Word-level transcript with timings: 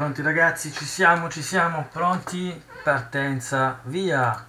Pronti 0.00 0.22
ragazzi, 0.22 0.72
ci 0.72 0.86
siamo, 0.86 1.28
ci 1.28 1.42
siamo, 1.42 1.86
pronti? 1.92 2.58
Partenza, 2.82 3.80
via! 3.82 4.46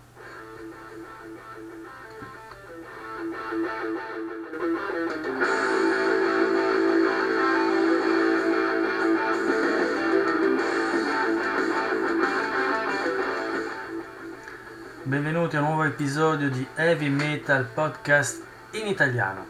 Benvenuti 15.04 15.57
a 15.57 15.59
un 15.59 15.65
nuovo 15.65 15.83
episodio 15.83 16.49
di 16.49 16.65
Heavy 16.75 17.09
Metal 17.09 17.65
Podcast 17.65 18.41
in 18.71 18.88
italiano. 18.88 19.45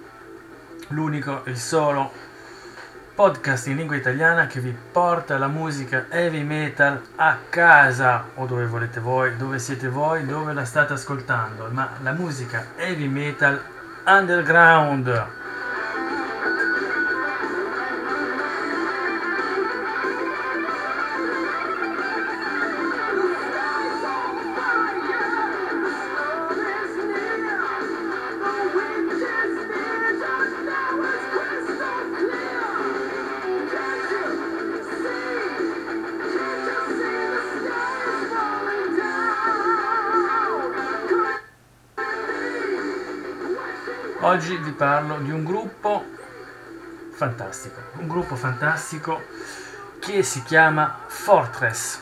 L'unico, 0.87 1.43
il 1.45 1.57
solo 1.57 2.30
podcast 3.21 3.67
in 3.67 3.75
lingua 3.75 3.95
italiana 3.97 4.47
che 4.47 4.59
vi 4.59 4.75
porta 4.91 5.37
la 5.37 5.47
musica 5.47 6.07
heavy 6.09 6.41
metal 6.41 6.99
a 7.17 7.37
casa 7.49 8.31
o 8.33 8.47
dove 8.47 8.65
volete 8.65 8.99
voi, 8.99 9.37
dove 9.37 9.59
siete 9.59 9.89
voi, 9.89 10.25
dove 10.25 10.53
la 10.53 10.65
state 10.65 10.93
ascoltando, 10.93 11.69
ma 11.69 11.97
la 12.01 12.13
musica 12.13 12.65
heavy 12.77 13.05
metal 13.05 13.61
underground. 14.07 15.40
Oggi 44.23 44.55
vi 44.55 44.69
parlo 44.69 45.17
di 45.17 45.31
un 45.31 45.43
gruppo 45.43 46.05
fantastico, 47.11 47.81
un 47.97 48.07
gruppo 48.07 48.35
fantastico 48.35 49.19
che 49.99 50.21
si 50.21 50.43
chiama 50.43 51.05
Fortress. 51.07 51.99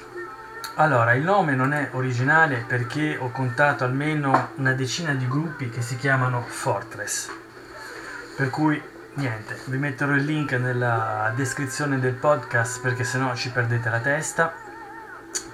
Allora, 0.75 1.13
il 1.13 1.23
nome 1.23 1.55
non 1.55 1.71
è 1.71 1.87
originale 1.93 2.65
perché 2.67 3.15
ho 3.17 3.31
contato 3.31 3.85
almeno 3.85 4.49
una 4.55 4.73
decina 4.73 5.13
di 5.13 5.29
gruppi 5.29 5.69
che 5.69 5.81
si 5.81 5.95
chiamano 5.95 6.41
Fortress. 6.45 7.31
Per 8.35 8.49
cui 8.49 8.81
niente, 9.13 9.57
vi 9.67 9.77
metterò 9.77 10.11
il 10.11 10.25
link 10.25 10.51
nella 10.51 11.31
descrizione 11.33 12.01
del 12.01 12.15
podcast 12.15 12.81
perché 12.81 13.05
sennò 13.05 13.33
ci 13.33 13.49
perdete 13.49 13.89
la 13.89 13.99
testa. 13.99 14.53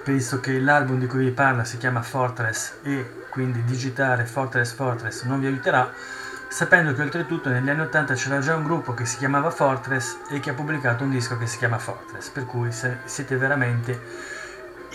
Penso 0.02 0.40
che 0.40 0.58
l'album 0.58 0.98
di 0.98 1.06
cui 1.06 1.26
vi 1.26 1.30
parlo 1.30 1.62
si 1.62 1.76
chiama 1.76 2.02
Fortress 2.02 2.78
e 2.82 3.26
quindi 3.30 3.62
digitare 3.62 4.24
Fortress 4.24 4.72
Fortress 4.72 5.22
non 5.22 5.38
vi 5.38 5.46
aiuterà 5.46 6.24
sapendo 6.56 6.94
che 6.94 7.02
oltretutto 7.02 7.50
negli 7.50 7.68
anni 7.68 7.82
80 7.82 8.14
c'era 8.14 8.38
già 8.38 8.54
un 8.54 8.64
gruppo 8.64 8.94
che 8.94 9.04
si 9.04 9.18
chiamava 9.18 9.50
Fortress 9.50 10.20
e 10.30 10.40
che 10.40 10.48
ha 10.48 10.54
pubblicato 10.54 11.04
un 11.04 11.10
disco 11.10 11.36
che 11.36 11.46
si 11.46 11.58
chiama 11.58 11.76
Fortress, 11.76 12.30
per 12.30 12.46
cui 12.46 12.70
siete 12.72 13.36
veramente 13.36 14.00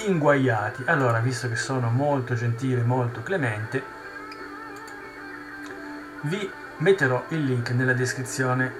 inguaiati. 0.07 0.85
Allora, 0.87 1.19
visto 1.19 1.47
che 1.47 1.55
sono 1.55 1.91
molto 1.91 2.33
gentile, 2.33 2.81
molto 2.81 3.21
clemente, 3.21 3.83
vi 6.21 6.51
metterò 6.77 7.25
il 7.27 7.43
link 7.43 7.69
nella 7.69 7.93
descrizione 7.93 8.73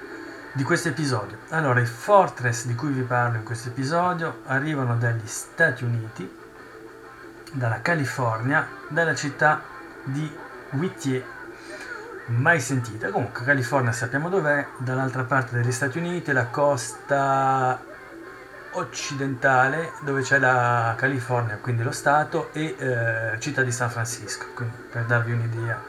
di 0.50 0.64
questo 0.64 0.88
episodio. 0.88 1.38
Allora, 1.50 1.78
i 1.78 1.86
Fortress 1.86 2.66
di 2.66 2.74
cui 2.74 2.90
vi 2.90 3.02
parlo 3.02 3.36
in 3.36 3.44
questo 3.44 3.68
episodio 3.68 4.40
arrivano 4.46 4.96
dagli 4.96 5.28
Stati 5.28 5.84
Uniti, 5.84 6.28
dalla 7.52 7.80
California, 7.80 8.66
dalla 8.88 9.14
città 9.14 9.62
di 10.02 10.28
Whittier 10.70 11.38
mai 12.36 12.60
sentita. 12.60 13.10
Comunque, 13.10 13.44
California 13.44 13.92
sappiamo 13.92 14.28
dov'è, 14.28 14.66
dall'altra 14.78 15.24
parte 15.24 15.56
degli 15.56 15.72
Stati 15.72 15.98
Uniti, 15.98 16.32
la 16.32 16.46
costa 16.46 17.80
occidentale 18.72 19.92
dove 20.00 20.22
c'è 20.22 20.38
la 20.38 20.94
California, 20.96 21.58
quindi 21.58 21.82
lo 21.82 21.92
Stato, 21.92 22.50
e 22.52 22.74
eh, 22.78 23.40
città 23.40 23.62
di 23.62 23.72
San 23.72 23.90
Francisco, 23.90 24.46
quindi 24.54 24.76
per 24.90 25.04
darvi 25.04 25.32
un'idea 25.32 25.82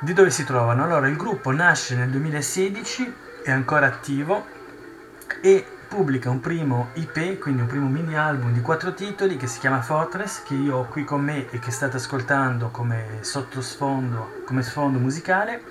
di 0.00 0.12
dove 0.12 0.30
si 0.30 0.44
trovano. 0.44 0.84
Allora, 0.84 1.08
il 1.08 1.16
gruppo 1.16 1.50
nasce 1.50 1.94
nel 1.94 2.10
2016, 2.10 3.14
è 3.42 3.50
ancora 3.50 3.86
attivo 3.86 4.44
e 5.40 5.66
pubblica 5.94 6.28
un 6.28 6.40
primo 6.40 6.88
IP, 6.94 7.38
quindi 7.38 7.60
un 7.60 7.68
primo 7.68 7.86
mini 7.86 8.16
album 8.18 8.52
di 8.52 8.60
quattro 8.60 8.94
titoli 8.94 9.36
che 9.36 9.46
si 9.46 9.60
chiama 9.60 9.80
Fortress, 9.80 10.42
che 10.42 10.54
io 10.54 10.78
ho 10.78 10.86
qui 10.86 11.04
con 11.04 11.22
me 11.22 11.48
e 11.50 11.60
che 11.60 11.70
state 11.70 11.98
ascoltando 11.98 12.70
come 12.70 13.18
sottosfondo, 13.20 14.42
come 14.44 14.64
sfondo 14.64 14.98
musicale, 14.98 15.62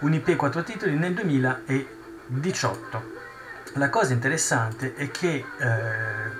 un 0.00 0.12
IP 0.12 0.36
quattro 0.36 0.62
titoli 0.62 0.94
nel 0.94 1.14
2018. 1.14 3.02
La 3.76 3.88
cosa 3.88 4.12
interessante 4.12 4.94
è 4.94 5.10
che 5.10 5.36
eh, 5.36 5.44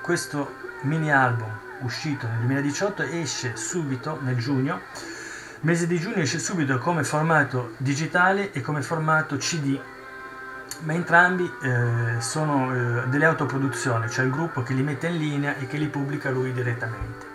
questo 0.03 0.57
mini 0.83 1.11
album 1.11 1.49
uscito 1.81 2.27
nel 2.27 2.37
2018 2.41 3.03
esce 3.05 3.57
subito 3.57 4.19
nel 4.21 4.37
giugno, 4.37 4.79
mese 5.61 5.87
di 5.87 5.99
giugno 5.99 6.17
esce 6.17 6.39
subito 6.39 6.77
come 6.77 7.03
formato 7.03 7.73
digitale 7.79 8.53
e 8.53 8.61
come 8.61 8.83
formato 8.83 9.39
CD 9.39 9.81
ma 10.83 10.93
entrambi 10.95 11.51
eh, 11.63 12.21
sono 12.21 12.75
eh, 12.75 13.09
delle 13.09 13.25
autoproduzioni, 13.25 14.09
cioè 14.11 14.25
il 14.25 14.31
gruppo 14.31 14.63
che 14.63 14.73
li 14.73 14.83
mette 14.83 15.09
in 15.09 15.19
linea 15.19 15.57
e 15.57 15.67
che 15.67 15.77
li 15.77 15.89
pubblica 15.89 16.31
lui 16.31 16.53
direttamente. 16.53 17.29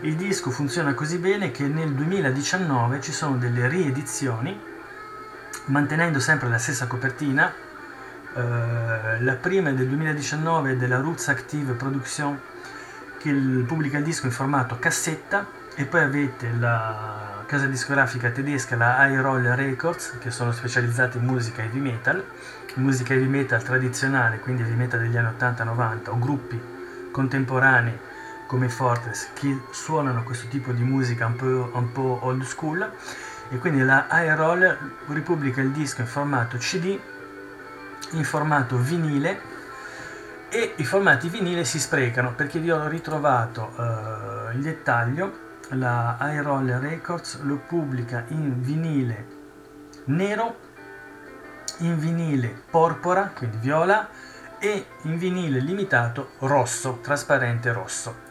Il 0.00 0.14
disco 0.14 0.50
funziona 0.50 0.94
così 0.94 1.18
bene 1.18 1.50
che 1.50 1.66
nel 1.66 1.92
2019 1.92 3.00
ci 3.00 3.12
sono 3.12 3.36
delle 3.36 3.66
riedizioni, 3.68 4.58
mantenendo 5.66 6.20
sempre 6.20 6.48
la 6.48 6.58
stessa 6.58 6.86
copertina. 6.86 7.52
Eh, 8.34 9.20
la 9.22 9.34
prima 9.40 9.70
è 9.70 9.74
del 9.74 9.88
2019 9.88 10.76
della 10.76 11.00
Roots 11.00 11.28
Active 11.28 11.72
Production 11.72 12.38
che 13.18 13.32
pubblica 13.66 13.98
il 13.98 14.04
disco 14.04 14.26
in 14.26 14.32
formato 14.32 14.78
cassetta 14.78 15.46
e 15.74 15.84
poi 15.84 16.02
avete 16.02 16.52
la 16.58 17.42
casa 17.46 17.66
discografica 17.66 18.30
tedesca, 18.30 18.76
la 18.76 19.06
High 19.06 19.20
Roll 19.20 19.54
Records, 19.54 20.18
che 20.20 20.30
sono 20.30 20.52
specializzati 20.52 21.16
in 21.16 21.24
musica 21.24 21.62
heavy 21.62 21.80
metal, 21.80 22.22
musica 22.74 23.14
heavy 23.14 23.26
metal 23.26 23.62
tradizionale, 23.62 24.38
quindi 24.38 24.62
heavy 24.62 24.74
metal 24.74 25.00
degli 25.00 25.16
anni 25.16 25.34
80-90, 25.38 26.10
o 26.10 26.18
gruppi 26.18 26.60
contemporanei 27.10 27.98
come 28.46 28.68
Fortress 28.68 29.28
che 29.34 29.60
suonano 29.70 30.22
questo 30.22 30.48
tipo 30.48 30.72
di 30.72 30.82
musica 30.82 31.26
un 31.26 31.36
po', 31.36 31.70
un 31.72 31.92
po 31.92 32.18
old 32.22 32.42
school. 32.42 32.90
E 33.50 33.58
quindi 33.58 33.82
la 33.82 34.06
Roll 34.34 34.76
ripubblica 35.08 35.60
il 35.60 35.70
disco 35.70 36.02
in 36.02 36.06
formato 36.06 36.58
CD, 36.58 36.98
in 38.12 38.24
formato 38.24 38.76
vinile 38.76 39.40
e 40.50 40.74
i 40.76 40.84
formati 40.84 41.28
vinile 41.28 41.64
si 41.64 41.78
sprecano 41.78 42.32
perché 42.32 42.58
vi 42.58 42.70
ho 42.70 42.88
ritrovato 42.88 43.72
uh, 43.76 44.54
il 44.54 44.62
dettaglio 44.62 45.46
la 45.70 46.16
Roller 46.42 46.80
Records 46.80 47.40
lo 47.42 47.56
pubblica 47.56 48.24
in 48.28 48.62
vinile 48.62 49.36
nero, 50.04 50.56
in 51.78 51.98
vinile 51.98 52.62
porpora, 52.70 53.30
quindi 53.34 53.58
viola, 53.58 54.08
e 54.58 54.86
in 55.02 55.18
vinile 55.18 55.60
limitato 55.60 56.32
rosso, 56.38 56.98
trasparente 57.02 57.72
rosso. 57.72 58.26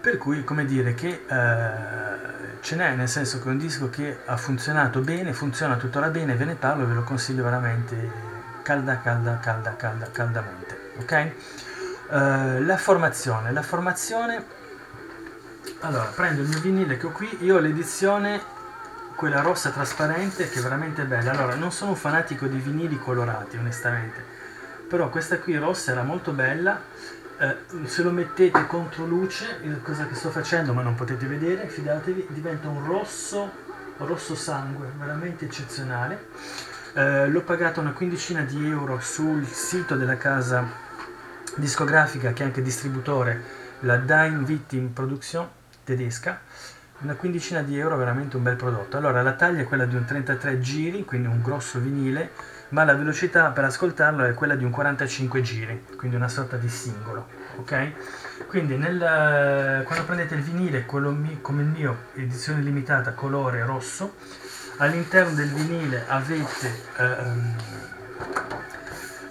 Per 0.00 0.18
cui, 0.18 0.44
come 0.44 0.64
dire, 0.64 0.94
che 0.94 1.24
eh, 1.26 2.60
ce 2.60 2.76
n'è, 2.76 2.94
nel 2.94 3.08
senso 3.08 3.40
che 3.40 3.48
è 3.48 3.50
un 3.50 3.58
disco 3.58 3.90
che 3.90 4.18
ha 4.24 4.36
funzionato 4.36 5.00
bene, 5.00 5.32
funziona 5.32 5.76
tuttora 5.76 6.08
bene, 6.08 6.34
ve 6.34 6.44
ne 6.44 6.54
parlo 6.54 6.84
e 6.84 6.86
ve 6.86 6.94
lo 6.94 7.02
consiglio 7.02 7.42
veramente 7.42 8.10
calda, 8.62 9.00
calda, 9.00 9.38
calda, 9.38 9.74
calda, 9.76 10.10
caldamente. 10.10 10.90
Ok? 10.98 11.30
Uh, 12.08 12.64
la 12.64 12.76
formazione. 12.76 13.50
La 13.52 13.62
formazione 13.62 14.44
allora 15.80 16.04
prendo 16.14 16.42
il 16.42 16.48
mio 16.48 16.60
vinile 16.60 16.96
che 16.96 17.06
ho 17.06 17.10
qui 17.10 17.28
io 17.40 17.56
ho 17.56 17.58
l'edizione 17.58 18.40
quella 19.16 19.40
rossa 19.40 19.70
trasparente 19.70 20.48
che 20.48 20.60
è 20.60 20.62
veramente 20.62 21.02
bella. 21.04 21.32
Allora 21.32 21.56
non 21.56 21.72
sono 21.72 21.90
un 21.90 21.96
fanatico 21.96 22.46
di 22.46 22.58
vinili 22.58 22.98
colorati 22.98 23.56
onestamente 23.56 24.36
però 24.88 25.08
questa 25.10 25.38
qui 25.38 25.56
rossa 25.56 25.92
era 25.92 26.02
molto 26.02 26.32
bella. 26.32 26.80
Eh, 27.38 27.86
se 27.86 28.02
lo 28.02 28.10
mettete 28.10 28.66
contro 28.66 29.04
luce 29.04 29.60
cosa 29.82 30.06
che 30.06 30.14
sto 30.14 30.30
facendo 30.30 30.72
ma 30.72 30.80
non 30.80 30.94
potete 30.94 31.26
vedere 31.26 31.68
fidatevi 31.68 32.28
diventa 32.30 32.68
un 32.68 32.82
rosso 32.86 33.64
rosso 33.98 34.34
sangue 34.34 34.90
veramente 34.98 35.44
eccezionale. 35.44 36.28
Eh, 36.94 37.28
l'ho 37.28 37.42
pagato 37.42 37.80
una 37.80 37.92
quindicina 37.92 38.42
di 38.42 38.66
euro 38.66 39.00
sul 39.00 39.46
sito 39.46 39.96
della 39.96 40.16
casa 40.16 40.66
discografica 41.56 42.32
che 42.32 42.42
è 42.42 42.46
anche 42.46 42.62
distributore 42.62 43.64
la 43.80 43.96
Dime 43.96 44.44
Victim 44.44 44.88
Production 44.88 45.46
tedesca, 45.84 46.40
una 47.00 47.14
quindicina 47.14 47.62
di 47.62 47.78
euro, 47.78 47.96
veramente 47.96 48.36
un 48.36 48.42
bel 48.42 48.56
prodotto. 48.56 48.96
Allora 48.96 49.22
la 49.22 49.34
taglia 49.34 49.60
è 49.60 49.64
quella 49.64 49.84
di 49.84 49.96
un 49.96 50.04
33 50.04 50.60
giri, 50.60 51.04
quindi 51.04 51.28
un 51.28 51.42
grosso 51.42 51.78
vinile, 51.78 52.30
ma 52.70 52.84
la 52.84 52.94
velocità 52.94 53.50
per 53.50 53.64
ascoltarlo 53.64 54.24
è 54.24 54.34
quella 54.34 54.56
di 54.56 54.64
un 54.64 54.70
45 54.70 55.40
giri, 55.42 55.84
quindi 55.96 56.16
una 56.16 56.28
sorta 56.28 56.56
di 56.56 56.68
singolo, 56.68 57.28
ok? 57.58 58.46
Quindi 58.48 58.76
nel, 58.76 59.82
quando 59.84 60.04
prendete 60.04 60.34
il 60.34 60.42
vinile, 60.42 60.84
quello 60.84 61.12
mi, 61.12 61.38
come 61.40 61.62
il 61.62 61.68
mio, 61.68 61.96
edizione 62.14 62.60
limitata, 62.62 63.12
colore 63.12 63.64
rosso, 63.64 64.14
all'interno 64.78 65.34
del 65.34 65.48
vinile 65.48 66.04
avete 66.08 66.82
ehm, 66.98 67.56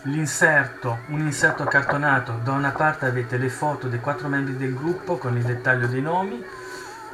l'inserto, 0.04 1.00
un 1.08 1.22
inserto 1.22 1.64
cartonato, 1.66 2.40
da 2.44 2.52
una 2.52 2.72
parte 2.72 3.06
avete 3.06 3.38
le 3.38 3.50
foto 3.50 3.88
dei 3.88 4.00
quattro 4.00 4.28
membri 4.28 4.56
del 4.56 4.74
gruppo 4.74 5.18
con 5.18 5.36
il 5.36 5.44
dettaglio 5.44 5.88
dei 5.88 6.02
nomi, 6.02 6.44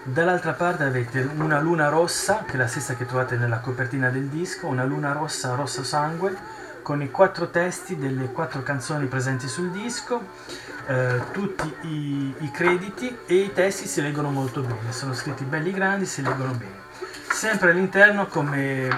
Dall'altra 0.04 0.54
parte 0.54 0.84
avete 0.84 1.30
una 1.36 1.60
luna 1.60 1.88
rossa, 1.90 2.44
che 2.48 2.54
è 2.54 2.58
la 2.58 2.66
stessa 2.66 2.96
che 2.96 3.06
trovate 3.06 3.36
nella 3.36 3.60
copertina 3.60 4.10
del 4.10 4.26
disco, 4.26 4.66
una 4.66 4.84
luna 4.84 5.12
rossa 5.12 5.54
rosso 5.54 5.84
sangue, 5.84 6.36
con 6.82 7.04
i 7.04 7.12
quattro 7.12 7.50
testi 7.52 7.96
delle 7.96 8.32
quattro 8.32 8.64
canzoni 8.64 9.06
presenti 9.06 9.48
sul 9.48 9.70
disco, 9.70 10.24
eh, 10.88 11.22
tutti 11.32 11.72
i, 11.82 12.34
i, 12.40 12.50
crediti 12.50 13.16
e 13.28 13.36
i 13.36 13.54
testi 13.54 13.86
si 13.86 14.02
leggono 14.02 14.32
molto 14.32 14.62
bene, 14.62 14.92
sono 14.92 15.14
scritti 15.14 15.44
belli 15.44 15.72
grandi, 15.72 16.08
si 16.08 16.24
leggono 16.24 16.54
bene. 16.54 16.80
Sempre 17.30 17.70
all'interno 17.70 18.26
come 18.26 18.90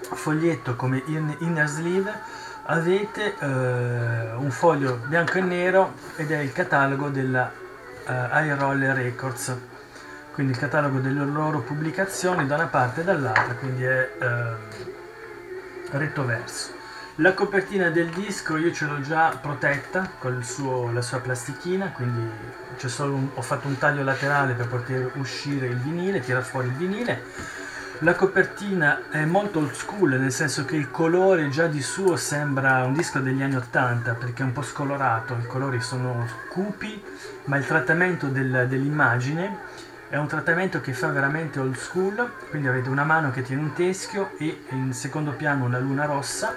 foglietto, 0.00 0.74
come 0.74 1.00
inner 1.06 1.68
sleeve, 1.68 2.12
avete 2.64 3.36
eh, 3.38 4.32
un 4.34 4.50
foglio 4.50 5.00
bianco 5.06 5.38
e 5.38 5.42
nero 5.42 5.94
ed 6.16 6.32
è 6.32 6.38
il 6.38 6.52
catalogo 6.52 7.08
della 7.08 7.50
uh, 8.06 8.10
High 8.10 8.58
Roller 8.58 8.96
Records 8.96 9.56
quindi 10.32 10.52
il 10.52 10.58
catalogo 10.58 10.98
delle 10.98 11.24
loro 11.24 11.60
pubblicazioni 11.60 12.46
da 12.46 12.54
una 12.56 12.66
parte 12.66 13.02
e 13.02 13.04
dall'altra, 13.04 13.54
quindi 13.54 13.84
è 13.84 14.10
eh, 14.18 14.54
retto 15.90 16.24
verso. 16.24 16.80
La 17.16 17.34
copertina 17.34 17.90
del 17.90 18.08
disco 18.08 18.56
io 18.56 18.72
ce 18.72 18.86
l'ho 18.86 19.00
già 19.02 19.38
protetta 19.40 20.12
con 20.18 20.42
suo, 20.42 20.90
la 20.90 21.02
sua 21.02 21.20
plastichina, 21.20 21.92
quindi 21.92 22.20
un, 22.20 23.28
ho 23.34 23.42
fatto 23.42 23.68
un 23.68 23.76
taglio 23.76 24.02
laterale 24.02 24.54
per 24.54 24.66
poter 24.66 25.12
uscire 25.16 25.66
il 25.66 25.76
vinile, 25.76 26.20
tirare 26.20 26.44
fuori 26.44 26.68
il 26.68 26.72
vinile. 26.72 27.22
La 27.98 28.14
copertina 28.14 29.10
è 29.10 29.24
molto 29.26 29.58
old 29.58 29.72
school, 29.72 30.18
nel 30.18 30.32
senso 30.32 30.64
che 30.64 30.74
il 30.74 30.90
colore 30.90 31.50
già 31.50 31.66
di 31.66 31.82
suo 31.82 32.16
sembra 32.16 32.82
un 32.84 32.94
disco 32.94 33.20
degli 33.20 33.42
anni 33.42 33.56
80 33.56 34.14
perché 34.14 34.42
è 34.42 34.46
un 34.46 34.52
po' 34.52 34.62
scolorato, 34.62 35.36
i 35.38 35.46
colori 35.46 35.80
sono 35.82 36.26
cupi, 36.48 37.00
ma 37.44 37.58
il 37.58 37.66
trattamento 37.66 38.26
del, 38.28 38.66
dell'immagine 38.68 39.90
è 40.12 40.18
un 40.18 40.26
trattamento 40.26 40.82
che 40.82 40.92
fa 40.92 41.08
veramente 41.08 41.58
old 41.58 41.74
school, 41.74 42.30
quindi 42.50 42.68
avete 42.68 42.90
una 42.90 43.02
mano 43.02 43.30
che 43.30 43.40
tiene 43.40 43.62
un 43.62 43.72
teschio 43.72 44.32
e 44.36 44.64
in 44.68 44.92
secondo 44.92 45.30
piano 45.30 45.64
una 45.64 45.78
luna 45.78 46.04
rossa. 46.04 46.54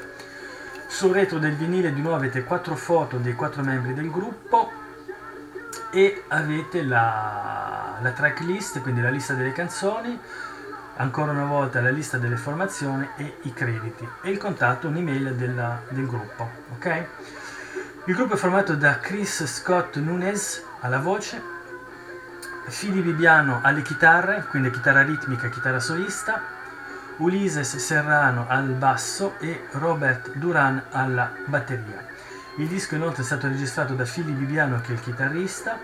Sul 0.87 1.13
retro 1.13 1.39
del 1.39 1.55
vinile 1.55 1.93
di 1.93 2.01
nuovo 2.01 2.17
avete 2.17 2.43
quattro 2.43 2.75
foto 2.75 3.15
dei 3.15 3.33
quattro 3.33 3.63
membri 3.63 3.93
del 3.93 4.11
gruppo 4.11 4.69
e 5.89 6.23
avete 6.27 6.83
la, 6.83 7.97
la 8.01 8.11
tracklist, 8.11 8.81
quindi 8.81 8.99
la 8.99 9.09
lista 9.09 9.35
delle 9.35 9.53
canzoni, 9.53 10.19
ancora 10.97 11.31
una 11.31 11.45
volta 11.45 11.79
la 11.79 11.91
lista 11.91 12.17
delle 12.17 12.35
formazioni 12.35 13.07
e 13.15 13.37
i 13.43 13.53
crediti 13.53 14.05
e 14.21 14.31
il 14.31 14.37
contatto, 14.37 14.89
un'email 14.89 15.33
della, 15.33 15.81
del 15.87 16.05
gruppo. 16.05 16.49
Okay? 16.75 17.07
Il 18.03 18.15
gruppo 18.15 18.33
è 18.33 18.37
formato 18.37 18.75
da 18.75 18.99
Chris 18.99 19.45
Scott 19.45 19.95
Nunes 19.95 20.61
alla 20.81 20.99
voce, 20.99 21.54
Fili 22.67 23.01
Bibiano 23.01 23.59
alle 23.61 23.81
chitarre, 23.81 24.45
quindi 24.49 24.71
chitarra 24.71 25.03
ritmica, 25.03 25.49
chitarra 25.49 25.79
solista, 25.79 26.41
Ulises 27.17 27.77
Serrano 27.77 28.45
al 28.47 28.69
basso 28.69 29.35
e 29.39 29.67
Robert 29.71 30.33
Duran 30.33 30.81
alla 30.91 31.31
batteria. 31.45 32.05
Il 32.57 32.67
disco 32.67 32.95
inoltre 32.95 33.21
è 33.21 33.25
stato 33.25 33.47
registrato 33.47 33.93
da 33.93 34.05
Fili 34.05 34.31
Bibiano 34.31 34.81
che 34.81 34.89
è 34.89 34.93
il 34.93 35.01
chitarrista, 35.01 35.77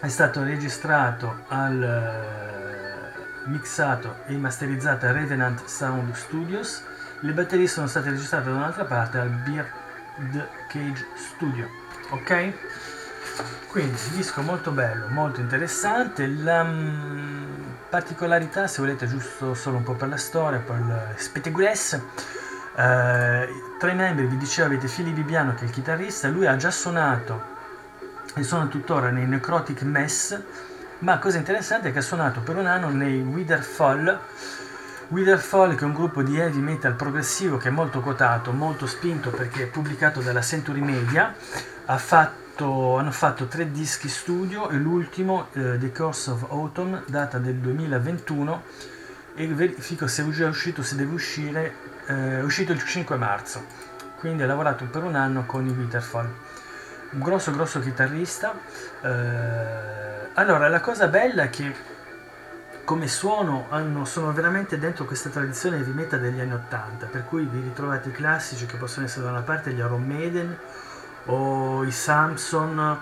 è 0.00 0.08
stato 0.08 0.42
registrato 0.42 1.44
al 1.48 1.82
eh, 1.82 3.48
mixato 3.48 4.16
e 4.26 4.36
masterizzato 4.36 5.06
a 5.06 5.12
Revenant 5.12 5.64
Sound 5.64 6.14
Studios, 6.14 6.82
le 7.20 7.32
batterie 7.32 7.66
sono 7.66 7.86
state 7.86 8.10
registrate 8.10 8.50
da 8.50 8.56
un'altra 8.56 8.84
parte 8.84 9.18
al 9.18 9.30
Beard 9.30 10.48
Cage 10.68 11.06
Studio. 11.16 11.68
Ok? 12.10 12.52
Quindi 13.68 13.98
disco 14.12 14.40
molto 14.40 14.70
bello, 14.70 15.08
molto 15.08 15.40
interessante. 15.40 16.26
La 16.26 16.62
um, 16.62 17.76
particolarità, 17.90 18.66
se 18.66 18.80
volete, 18.80 19.06
giusto 19.06 19.54
solo 19.54 19.76
un 19.76 19.82
po' 19.82 19.94
per 19.94 20.08
la 20.08 20.16
storia, 20.16 20.58
per 20.58 20.76
il 20.76 21.14
spettaculaire. 21.16 22.02
Uh, 22.72 23.76
tra 23.78 23.90
i 23.90 23.94
membri 23.94 24.26
vi 24.26 24.36
dicevo 24.36 24.68
avete 24.68 24.88
Fili 24.88 25.10
Bibiano 25.10 25.54
che 25.54 25.62
è 25.62 25.64
il 25.64 25.70
chitarrista, 25.70 26.28
lui 26.28 26.46
ha 26.46 26.56
già 26.56 26.70
suonato 26.70 27.54
e 28.34 28.42
suona 28.42 28.66
tuttora 28.66 29.08
nei 29.08 29.26
Necrotic 29.26 29.80
Mess, 29.82 30.38
ma 30.98 31.18
cosa 31.18 31.38
interessante 31.38 31.88
è 31.88 31.92
che 31.92 31.98
ha 31.98 32.02
suonato 32.02 32.40
per 32.40 32.56
un 32.56 32.66
anno 32.66 32.88
nei 32.90 33.20
Witherfall. 33.20 34.18
Witherfall 35.08 35.74
che 35.74 35.84
è 35.84 35.86
un 35.86 35.94
gruppo 35.94 36.22
di 36.22 36.38
heavy 36.38 36.58
metal 36.58 36.94
progressivo 36.94 37.56
che 37.56 37.68
è 37.68 37.70
molto 37.70 38.00
quotato, 38.00 38.52
molto 38.52 38.86
spinto 38.86 39.30
perché 39.30 39.64
è 39.64 39.66
pubblicato 39.66 40.20
dalla 40.20 40.42
Century 40.42 40.80
Media, 40.80 41.34
ha 41.86 41.98
fatto 41.98 42.45
fatto, 42.56 42.96
hanno 42.96 43.10
fatto 43.10 43.46
tre 43.46 43.70
dischi 43.70 44.08
studio 44.08 44.70
e 44.70 44.76
l'ultimo, 44.76 45.48
eh, 45.52 45.76
The 45.78 45.92
Course 45.92 46.30
of 46.30 46.46
Autumn, 46.50 47.02
data 47.06 47.36
del 47.36 47.56
2021 47.56 48.62
e 49.34 49.46
verifico 49.48 50.06
se 50.06 50.24
è 50.24 50.28
già 50.30 50.48
uscito, 50.48 50.82
se 50.82 50.96
deve 50.96 51.12
uscire, 51.12 51.74
eh, 52.06 52.38
è 52.38 52.42
uscito 52.42 52.72
il 52.72 52.82
5 52.82 53.16
marzo, 53.16 53.62
quindi 54.18 54.42
ha 54.42 54.46
lavorato 54.46 54.86
per 54.86 55.04
un 55.04 55.16
anno 55.16 55.44
con 55.44 55.66
i 55.66 55.70
Winterfall. 55.70 56.32
Un 57.10 57.20
grosso 57.20 57.52
grosso 57.52 57.78
chitarrista. 57.80 58.54
Eh, 59.02 60.30
allora, 60.32 60.68
la 60.68 60.80
cosa 60.80 61.08
bella 61.08 61.42
è 61.42 61.50
che 61.50 61.74
come 62.84 63.06
suono 63.06 63.66
hanno, 63.68 64.06
sono 64.06 64.32
veramente 64.32 64.78
dentro 64.78 65.04
questa 65.04 65.28
tradizione 65.28 65.84
di 65.84 65.90
meta 65.90 66.16
degli 66.16 66.40
anni 66.40 66.54
80, 66.54 67.06
per 67.06 67.26
cui 67.26 67.44
vi 67.44 67.60
ritrovate 67.60 68.08
i 68.08 68.12
classici 68.12 68.64
che 68.64 68.78
possono 68.78 69.04
essere 69.04 69.24
da 69.26 69.30
una 69.30 69.42
parte 69.42 69.72
gli 69.72 69.78
Iron 69.78 70.06
Maiden, 70.06 70.56
o 71.26 71.84
i 71.84 71.90
Samson 71.90 72.98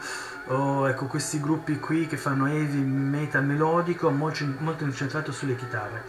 o 0.46 0.88
ecco 0.88 1.06
questi 1.06 1.40
gruppi 1.40 1.78
qui 1.78 2.06
che 2.06 2.16
fanno 2.16 2.46
heavy 2.46 2.80
metal 2.80 3.44
melodico 3.44 4.10
molto, 4.10 4.44
molto 4.58 4.84
incentrato 4.84 5.32
sulle 5.32 5.56
chitarre. 5.56 6.04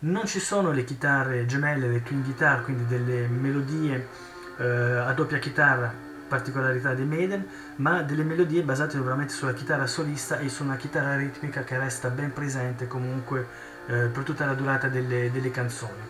Non 0.00 0.26
ci 0.26 0.40
sono 0.40 0.72
le 0.72 0.84
chitarre 0.84 1.46
gemelle 1.46 1.88
le 1.88 2.02
twin 2.02 2.22
guitar 2.22 2.62
quindi 2.62 2.86
delle 2.86 3.26
melodie 3.28 4.08
eh, 4.58 4.64
a 4.64 5.12
doppia 5.12 5.38
chitarra 5.38 6.10
particolarità 6.28 6.94
dei 6.94 7.04
Maiden 7.04 7.46
ma 7.76 8.02
delle 8.02 8.24
melodie 8.24 8.62
basate 8.62 8.98
veramente 8.98 9.32
sulla 9.32 9.52
chitarra 9.52 9.86
solista 9.86 10.38
e 10.38 10.48
su 10.48 10.64
una 10.64 10.76
chitarra 10.76 11.16
ritmica 11.16 11.62
che 11.62 11.78
resta 11.78 12.08
ben 12.08 12.32
presente 12.32 12.86
comunque 12.86 13.46
eh, 13.86 14.06
per 14.06 14.22
tutta 14.22 14.44
la 14.44 14.54
durata 14.54 14.88
delle, 14.88 15.30
delle 15.30 15.50
canzoni. 15.50 16.00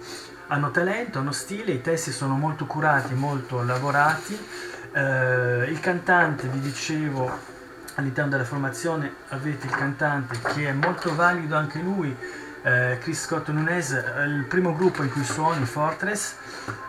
Hanno 0.49 0.71
talento, 0.71 1.19
hanno 1.19 1.33
stile, 1.33 1.73
i 1.73 1.81
testi 1.81 2.13
sono 2.13 2.37
molto 2.37 2.67
curati, 2.67 3.15
molto 3.15 3.63
lavorati 3.63 4.39
eh, 4.93 5.67
il 5.71 5.81
cantante, 5.81 6.49
vi 6.49 6.61
dicevo, 6.61 7.31
all'interno 7.95 8.31
della 8.31 8.45
formazione 8.45 9.15
avete 9.29 9.67
il 9.67 9.75
cantante 9.75 10.39
che 10.55 10.69
è 10.69 10.73
molto 10.73 11.15
valido 11.15 11.57
anche 11.57 11.79
lui, 11.81 12.15
eh, 12.63 12.99
Chris 13.01 13.23
Scott 13.23 13.49
Nunez, 13.49 13.91
il 13.91 14.45
primo 14.49 14.75
gruppo 14.75 15.03
in 15.03 15.11
cui 15.11 15.25
suoni, 15.25 15.65
Fortress, 15.65 16.35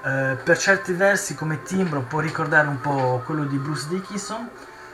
eh, 0.05 0.37
per 0.41 0.57
certi 0.57 0.93
versi 0.93 1.35
come 1.35 1.63
timbro 1.63 2.01
può 2.01 2.19
ricordare 2.19 2.67
un 2.67 2.79
po' 2.79 3.21
quello 3.25 3.45
di 3.45 3.57
Bruce 3.57 3.87
Dickinson, 3.87 4.49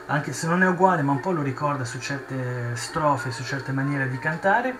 anche 0.06 0.32
se 0.32 0.46
non 0.46 0.62
è 0.62 0.66
uguale 0.66 1.02
ma 1.02 1.12
un 1.12 1.20
po' 1.20 1.32
lo 1.32 1.42
ricorda 1.42 1.84
su 1.84 1.98
certe 2.00 2.74
strofe, 2.74 3.30
su 3.30 3.44
certe 3.44 3.72
maniere 3.72 4.08
di 4.08 4.18
cantare. 4.18 4.76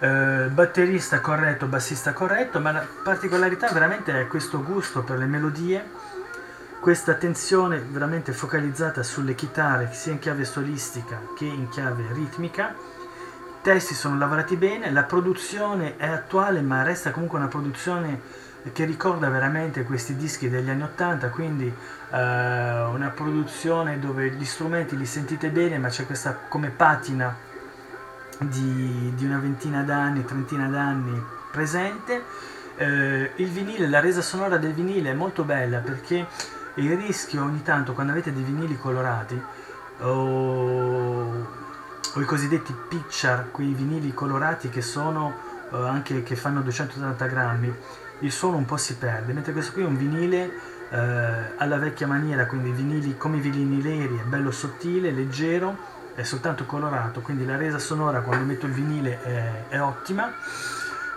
Eh, 0.00 0.48
batterista 0.52 1.20
corretto, 1.20 1.66
bassista 1.66 2.12
corretto, 2.12 2.60
ma 2.60 2.70
la 2.70 2.86
particolarità 3.02 3.68
veramente 3.72 4.20
è 4.20 4.26
questo 4.26 4.62
gusto 4.62 5.02
per 5.02 5.18
le 5.18 5.26
melodie 5.26 5.84
questa 6.80 7.12
attenzione 7.12 7.80
veramente 7.80 8.32
focalizzata 8.32 9.02
sulle 9.02 9.34
chitarre 9.34 9.90
sia 9.92 10.12
in 10.12 10.18
chiave 10.18 10.44
solistica 10.44 11.20
che 11.36 11.44
in 11.44 11.68
chiave 11.68 12.04
ritmica. 12.12 12.74
I 12.74 13.62
testi 13.62 13.94
sono 13.94 14.16
lavorati 14.16 14.56
bene 14.56 14.90
la 14.92 15.02
produzione 15.02 15.96
è 15.96 16.06
attuale 16.06 16.60
ma 16.60 16.82
resta 16.82 17.10
comunque 17.10 17.38
una 17.38 17.48
produzione 17.48 18.46
che 18.72 18.84
ricorda 18.84 19.28
veramente 19.28 19.82
questi 19.82 20.16
dischi 20.16 20.48
degli 20.48 20.70
anni 20.70 20.82
80 20.82 21.30
quindi 21.30 21.66
eh, 21.66 21.72
una 22.16 23.12
produzione 23.14 23.98
dove 23.98 24.30
gli 24.30 24.44
strumenti 24.44 24.96
li 24.96 25.06
sentite 25.06 25.50
bene 25.50 25.78
ma 25.78 25.88
c'è 25.88 26.06
questa 26.06 26.34
come 26.48 26.70
patina 26.70 27.34
di, 28.38 29.12
di 29.14 29.24
una 29.24 29.38
ventina 29.38 29.82
d'anni 29.82 30.24
trentina 30.24 30.68
d'anni 30.68 31.20
presente. 31.50 32.22
Eh, 32.76 33.32
il 33.34 33.48
vinile 33.48 33.88
la 33.88 33.98
resa 33.98 34.22
sonora 34.22 34.56
del 34.56 34.72
vinile 34.72 35.10
è 35.10 35.14
molto 35.14 35.42
bella 35.42 35.78
perché 35.78 36.26
il 36.78 36.96
rischio 36.96 37.42
ogni 37.42 37.62
tanto 37.62 37.92
quando 37.92 38.12
avete 38.12 38.32
dei 38.32 38.42
vinili 38.42 38.76
colorati 38.76 39.40
o, 40.00 41.46
o 42.14 42.20
i 42.20 42.24
cosiddetti 42.24 42.74
picture, 42.88 43.48
quei 43.50 43.72
vinili 43.72 44.14
colorati 44.14 44.68
che 44.68 44.80
sono 44.80 45.34
eh, 45.72 45.76
anche 45.76 46.22
che 46.22 46.36
fanno 46.36 46.60
280 46.60 47.26
grammi, 47.26 47.74
il 48.20 48.32
suono 48.32 48.56
un 48.56 48.64
po' 48.64 48.76
si 48.76 48.96
perde, 48.96 49.32
mentre 49.32 49.52
questo 49.52 49.72
qui 49.72 49.82
è 49.82 49.86
un 49.86 49.96
vinile 49.96 50.50
eh, 50.90 50.96
alla 51.56 51.78
vecchia 51.78 52.06
maniera, 52.06 52.46
quindi 52.46 52.70
vinili 52.70 53.16
come 53.16 53.38
i 53.38 53.40
vinili 53.40 53.82
neri, 53.82 54.18
è 54.18 54.22
bello 54.22 54.50
sottile, 54.50 55.10
leggero, 55.10 55.76
è 56.14 56.22
soltanto 56.22 56.64
colorato, 56.64 57.20
quindi 57.20 57.44
la 57.44 57.56
resa 57.56 57.78
sonora 57.78 58.20
quando 58.20 58.44
metto 58.44 58.66
il 58.66 58.72
vinile 58.72 59.22
è, 59.22 59.64
è 59.68 59.80
ottima. 59.80 60.32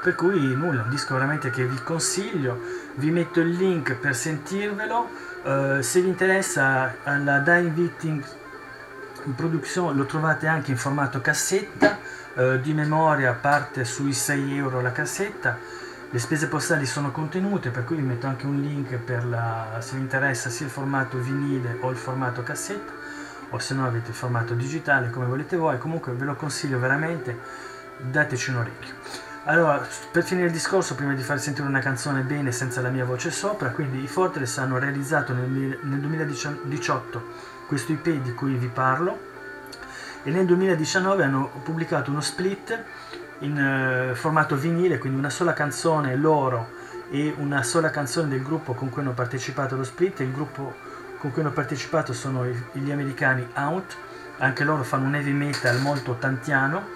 Per 0.02 0.16
cui 0.16 0.56
nulla, 0.56 0.82
un 0.82 0.90
disco 0.90 1.14
veramente 1.14 1.52
che 1.52 1.64
vi 1.64 1.80
consiglio, 1.84 2.60
vi 2.96 3.12
metto 3.12 3.40
il 3.40 3.52
link 3.52 3.94
per 3.94 4.16
sentirvelo, 4.16 5.10
uh, 5.44 5.82
se 5.82 6.02
vi 6.02 6.08
interessa 6.08 6.96
la 7.04 7.38
Dying 7.38 7.72
Victim 7.72 8.24
Production 9.36 9.96
lo 9.96 10.06
trovate 10.06 10.48
anche 10.48 10.72
in 10.72 10.78
formato 10.78 11.22
cassetta, 11.22 12.00
uh, 12.34 12.58
di 12.58 12.74
memoria 12.74 13.34
parte 13.34 13.86
sui 13.86 14.12
6 14.12 14.58
euro 14.58 14.82
la 14.82 14.92
cassetta, 14.92 15.60
le 16.10 16.20
spese 16.20 16.48
postali 16.48 16.88
sono 16.88 17.12
contenute 17.12 17.70
per 17.70 17.84
cui 17.84 17.98
vi 17.98 18.02
metto 18.02 18.26
anche 18.26 18.48
un 18.48 18.60
link 18.60 18.96
per 18.96 19.24
la, 19.24 19.78
se 19.82 19.98
vi 19.98 20.02
interessa 20.02 20.50
sia 20.50 20.66
il 20.66 20.72
formato 20.72 21.20
vinile 21.20 21.78
o 21.80 21.92
il 21.92 21.98
formato 21.98 22.42
cassetta 22.42 22.92
o 23.52 23.60
se 23.60 23.76
no 23.76 23.86
avete 23.86 24.10
il 24.10 24.16
formato 24.16 24.56
digitale 24.56 25.12
come 25.12 25.28
volete 25.28 25.58
voi, 25.58 25.78
comunque 25.78 26.12
ve 26.14 26.26
lo 26.26 26.34
consiglio 26.34 26.80
veramente, 26.80 27.38
dateci 27.98 28.50
un 28.50 28.56
orecchio. 28.58 29.31
Allora, 29.46 29.84
per 30.12 30.24
finire 30.24 30.48
il 30.48 30.54
discorso, 30.54 30.94
prima 30.94 31.16
di 31.16 31.24
far 31.24 31.40
sentire 31.40 31.68
una 31.68 31.80
canzone 31.80 32.22
bene 32.22 32.52
senza 32.52 32.80
la 32.80 32.90
mia 32.90 33.06
voce 33.06 33.32
sopra, 33.32 33.72
quindi 33.72 34.04
i 34.04 34.08
Fortress 34.08 34.60
hanno 34.60 34.78
realizzato 34.78 35.34
nel, 35.34 35.80
nel 35.82 36.00
2018 36.00 37.24
questo 37.66 37.92
IP 37.92 38.10
di 38.22 38.34
cui 38.36 38.54
vi 38.54 38.68
parlo 38.68 39.30
e 40.22 40.30
nel 40.30 40.46
2019 40.46 41.24
hanno 41.24 41.50
pubblicato 41.64 42.12
uno 42.12 42.22
split 42.22 42.84
in 43.40 44.12
uh, 44.12 44.14
formato 44.14 44.56
vinile, 44.56 45.00
quindi 45.00 45.18
una 45.18 45.32
sola 45.32 45.54
canzone 45.54 46.16
loro 46.16 46.74
e 47.10 47.34
una 47.36 47.64
sola 47.64 47.90
canzone 47.90 48.28
del 48.28 48.44
gruppo 48.44 48.76
con 48.76 48.90
cui 48.92 49.02
hanno 49.02 49.14
partecipato 49.14 49.74
allo 49.74 49.84
split. 49.84 50.20
Il 50.20 50.32
gruppo 50.32 50.76
con 51.18 51.32
cui 51.32 51.42
hanno 51.42 51.52
partecipato 51.52 52.14
sono 52.14 52.46
gli 52.46 52.92
americani 52.92 53.48
Out, 53.56 53.96
anche 54.38 54.64
loro 54.64 54.84
fanno 54.84 55.08
un 55.08 55.16
heavy 55.16 55.32
metal 55.32 55.80
molto 55.80 56.18
tantiano 56.20 56.90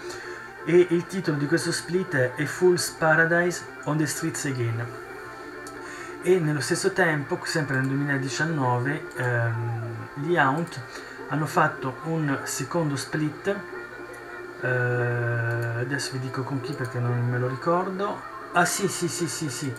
e 0.66 0.88
il 0.90 1.06
titolo 1.08 1.38
di 1.38 1.46
questo 1.46 1.72
split 1.72 2.16
è 2.16 2.34
A 2.42 2.46
Fool's 2.46 2.90
Paradise 2.90 3.64
on 3.84 3.98
the 3.98 4.06
Streets 4.06 4.46
Again. 4.46 4.86
E 6.22 6.40
nello 6.40 6.60
stesso 6.60 6.92
tempo, 6.92 7.40
sempre 7.44 7.78
nel 7.78 7.88
2019, 7.88 9.06
ehm, 9.16 9.96
gli 10.16 10.36
Aunt 10.36 10.80
hanno 11.30 11.46
fatto 11.46 11.98
un 12.06 12.40
secondo 12.44 12.96
split 12.96 13.56
eh, 14.62 15.82
adesso 15.82 16.14
vi 16.14 16.20
dico 16.20 16.42
con 16.44 16.60
chi 16.62 16.74
perché 16.74 17.00
non 17.00 17.28
me 17.30 17.38
lo 17.38 17.48
ricordo. 17.48 18.34
Ah 18.54 18.66
sì 18.66 18.88
sì 18.88 19.08
sì 19.08 19.28
sì 19.28 19.50
sì. 19.50 19.74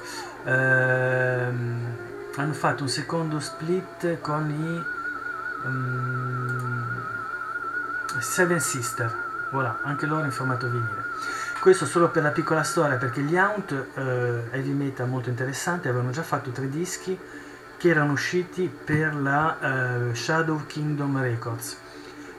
Ehm, 0.44 1.96
hanno 2.36 2.52
fatto 2.52 2.82
un 2.82 2.88
secondo 2.88 3.40
split 3.40 4.20
con 4.20 4.50
i 4.50 5.66
um, 5.66 6.84
Seven 8.20 8.60
Sister 8.60 9.25
voilà, 9.50 9.80
anche 9.82 10.06
loro 10.06 10.24
in 10.24 10.30
formato 10.30 10.68
vinile. 10.68 11.04
Questo 11.60 11.86
solo 11.86 12.10
per 12.10 12.22
la 12.22 12.30
piccola 12.30 12.62
storia, 12.62 12.96
perché 12.96 13.22
gli 13.22 13.36
Aunt, 13.36 13.72
eh, 13.72 14.02
heavy 14.50 14.72
metal 14.72 15.08
molto 15.08 15.28
interessanti, 15.30 15.88
avevano 15.88 16.10
già 16.10 16.22
fatto 16.22 16.50
tre 16.50 16.68
dischi 16.68 17.18
che 17.76 17.88
erano 17.88 18.12
usciti 18.12 18.68
per 18.68 19.14
la 19.14 20.08
eh, 20.10 20.14
Shadow 20.14 20.64
Kingdom 20.66 21.20
Records. 21.20 21.78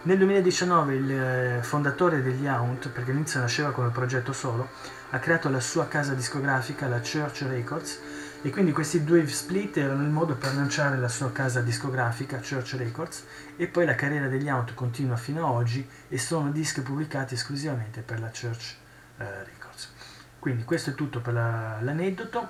Nel 0.04 0.18
2019 0.18 0.96
il 0.96 1.12
eh, 1.12 1.60
fondatore 1.62 2.22
degli 2.22 2.48
Aunt, 2.48 2.88
perché 2.90 3.12
all'inizio 3.12 3.40
nasceva 3.40 3.72
come 3.72 3.90
progetto 3.90 4.32
solo, 4.32 4.70
ha 5.10 5.20
creato 5.20 5.50
la 5.50 5.60
sua 5.60 5.88
casa 5.88 6.14
discografica, 6.14 6.88
la 6.88 7.00
Church 7.00 7.42
Records, 7.42 8.00
e 8.42 8.50
quindi 8.52 8.72
questi 8.72 9.04
due 9.04 9.28
split 9.28 9.78
erano 9.78 10.04
il 10.04 10.10
modo 10.10 10.36
per 10.36 10.54
lanciare 10.54 10.98
la 10.98 11.08
sua 11.08 11.32
casa 11.32 11.62
discografica, 11.62 12.38
Church 12.38 12.76
Records, 12.78 13.24
e 13.56 13.68
poi 13.68 13.86
la 13.86 13.96
carriera 13.96 14.28
degli 14.28 14.48
Out 14.48 14.74
continua 14.74 15.18
fino 15.18 15.46
ad 15.46 15.54
oggi 15.56 15.88
e 16.08 16.18
sono 16.20 16.52
dischi 16.52 16.82
pubblicati 16.82 17.34
esclusivamente 17.34 18.02
per 18.02 18.20
la 18.20 18.30
Church 18.30 18.76
eh, 19.18 19.44
Records. 19.44 19.92
Quindi 20.40 20.64
questo 20.64 20.92
è 20.92 20.94
tutto 20.94 21.20
per 21.20 21.34
la, 21.34 21.78
l'aneddoto, 21.82 22.48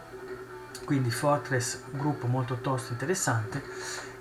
quindi 0.84 1.10
Fortress, 1.10 1.80
gruppo 1.92 2.28
molto 2.28 2.56
tosto 2.56 2.92
interessante, 2.92 3.64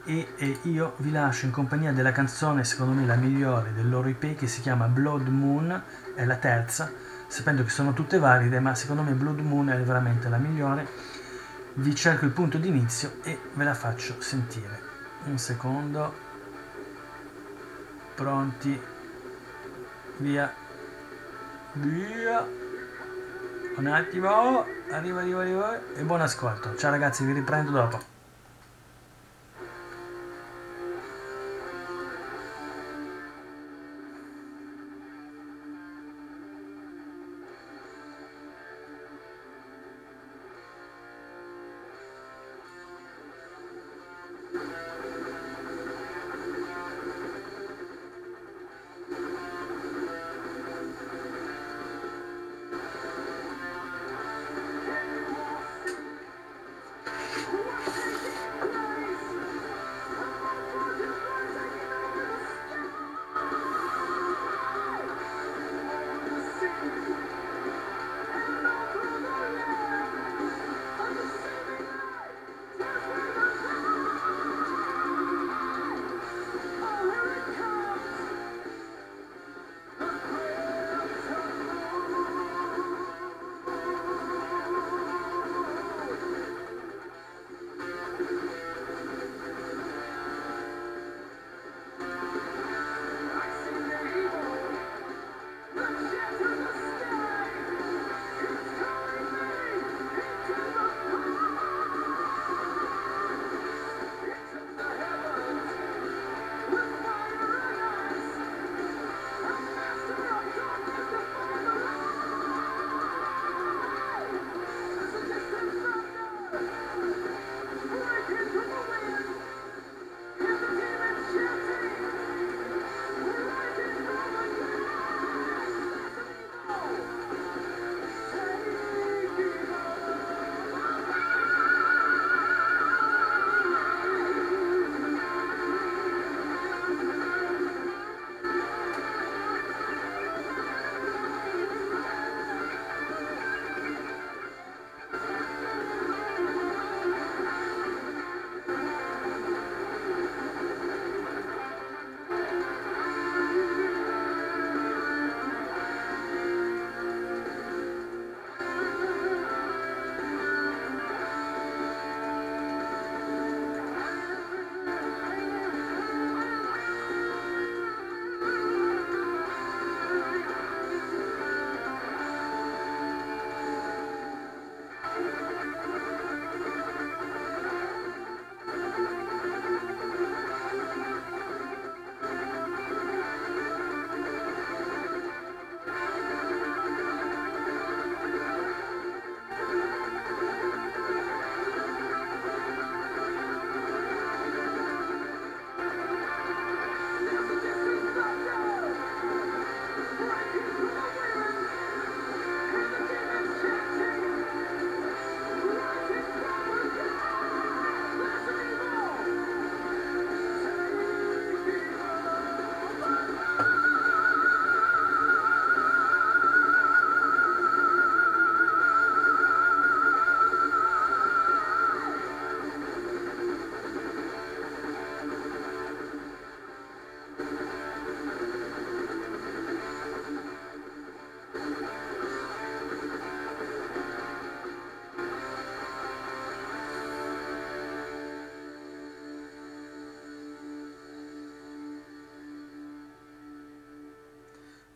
e, 0.04 0.35
e, 0.37 0.58
io 0.62 0.94
vi 0.99 1.11
lascio 1.11 1.46
in 1.46 1.50
compagnia 1.50 1.90
della 1.90 2.12
canzone 2.12 2.62
secondo 2.62 2.92
me 2.92 3.04
la 3.04 3.16
migliore 3.16 3.73
del 3.75 3.88
loro 3.88 4.08
IP 4.08 4.37
che 4.37 4.46
si 4.46 4.61
chiama 4.61 4.87
Blood 4.87 5.26
Moon, 5.26 5.82
è 6.14 6.25
la 6.25 6.37
terza, 6.37 6.92
sapendo 7.26 7.64
che 7.64 7.70
sono 7.70 7.92
tutte 7.92 8.18
valide, 8.18 8.61
ma 8.61 8.75
secondo 8.76 9.02
me 9.02 9.12
Blood 9.12 9.40
Moon 9.40 9.68
è 9.68 9.78
veramente 9.80 10.28
la 10.28 10.38
migliore 10.38 11.15
vi 11.76 11.95
cerco 11.95 12.25
il 12.25 12.30
punto 12.30 12.59
di 12.59 12.68
inizio 12.68 13.16
e 13.23 13.38
ve 13.54 13.64
la 13.64 13.75
faccio 13.75 14.21
sentire. 14.21 14.80
Un 15.25 15.38
secondo. 15.38 16.14
Pronti. 18.14 18.80
Via. 20.18 20.52
Via. 21.73 22.47
Un 23.76 23.87
attimo. 23.87 24.64
Arriva 24.90 25.21
arriva 25.21 25.40
arriva. 25.40 25.95
E 25.95 26.02
buon 26.02 26.21
ascolto. 26.21 26.76
Ciao 26.76 26.90
ragazzi 26.90 27.25
vi 27.25 27.33
riprendo 27.33 27.71
dopo 27.71 28.15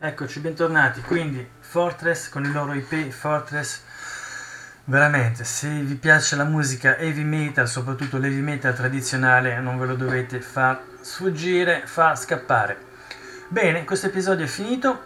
Eccoci, 0.03 0.39
bentornati. 0.39 0.99
Quindi 1.01 1.47
Fortress 1.59 2.29
con 2.29 2.43
il 2.43 2.51
loro 2.51 2.73
IP 2.73 3.11
Fortress. 3.11 3.81
Veramente, 4.85 5.43
se 5.43 5.69
vi 5.69 5.93
piace 5.93 6.35
la 6.35 6.43
musica 6.43 6.97
heavy 6.97 7.21
metal, 7.21 7.67
soprattutto 7.67 8.17
l'heavy 8.17 8.39
metal 8.39 8.73
tradizionale, 8.73 9.59
non 9.59 9.77
ve 9.77 9.85
lo 9.85 9.93
dovete 9.95 10.41
far 10.41 10.81
sfuggire, 11.01 11.83
fa 11.85 12.15
scappare. 12.15 12.77
Bene, 13.47 13.83
questo 13.83 14.07
episodio 14.07 14.45
è 14.45 14.47
finito. 14.47 15.01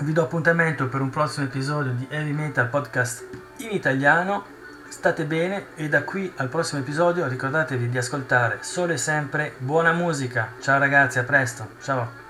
Vi 0.00 0.12
do 0.12 0.24
appuntamento 0.24 0.86
per 0.88 1.00
un 1.00 1.08
prossimo 1.08 1.46
episodio 1.46 1.92
di 1.92 2.06
Heavy 2.10 2.32
Metal 2.32 2.68
Podcast 2.68 3.24
in 3.60 3.70
italiano. 3.70 4.44
State 4.90 5.24
bene 5.24 5.68
e 5.76 5.88
da 5.88 6.02
qui 6.02 6.30
al 6.36 6.48
prossimo 6.48 6.82
episodio 6.82 7.26
ricordatevi 7.26 7.88
di 7.88 7.96
ascoltare 7.96 8.58
solo 8.60 8.92
e 8.92 8.98
sempre 8.98 9.54
buona 9.56 9.92
musica. 9.92 10.52
Ciao 10.60 10.78
ragazzi, 10.78 11.18
a 11.18 11.24
presto. 11.24 11.70
Ciao. 11.80 12.29